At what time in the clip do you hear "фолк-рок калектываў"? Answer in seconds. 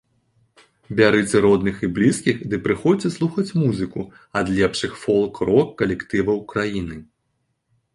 5.07-6.47